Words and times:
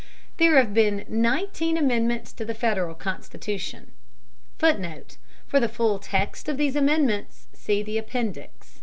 There 0.37 0.55
have 0.57 0.73
been 0.73 1.05
nineteen 1.07 1.77
Amendments 1.77 2.33
to 2.33 2.43
the 2.43 2.55
Federal 2.55 2.95
Constitution. 2.95 3.91
[Footnote: 4.57 5.17
For 5.45 5.59
the 5.59 5.69
full 5.69 5.99
text 5.99 6.49
of 6.49 6.57
these 6.57 6.75
Amendments 6.75 7.47
see 7.53 7.83
the 7.83 7.99
Appendix. 7.99 8.79